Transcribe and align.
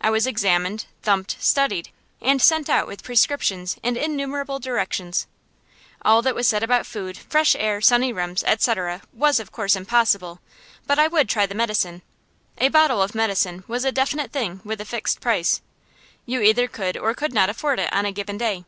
I 0.00 0.10
was 0.10 0.26
examined, 0.26 0.86
thumped, 1.04 1.40
studied, 1.40 1.90
and 2.20 2.42
sent 2.42 2.68
out 2.68 2.88
with 2.88 3.04
prescriptions 3.04 3.76
and 3.84 3.96
innumerable 3.96 4.58
directions. 4.58 5.28
All 6.02 6.22
that 6.22 6.34
was 6.34 6.48
said 6.48 6.64
about 6.64 6.86
food, 6.86 7.16
fresh 7.16 7.54
air, 7.54 7.80
sunny 7.80 8.12
rooms, 8.12 8.42
etc., 8.48 9.00
was, 9.12 9.38
of 9.38 9.52
course, 9.52 9.76
impossible; 9.76 10.40
but 10.88 10.98
I 10.98 11.06
would 11.06 11.28
try 11.28 11.46
the 11.46 11.54
medicine. 11.54 12.02
A 12.58 12.66
bottle 12.68 13.00
of 13.00 13.14
medicine 13.14 13.62
was 13.68 13.84
a 13.84 13.92
definite 13.92 14.32
thing 14.32 14.60
with 14.64 14.80
a 14.80 14.84
fixed 14.84 15.20
price. 15.20 15.60
You 16.26 16.40
either 16.42 16.66
could 16.66 16.96
or 16.96 17.14
could 17.14 17.32
not 17.32 17.48
afford 17.48 17.78
it, 17.78 17.92
on 17.92 18.04
a 18.04 18.10
given 18.10 18.38
day. 18.38 18.64